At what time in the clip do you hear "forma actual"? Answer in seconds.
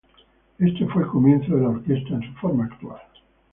2.39-2.99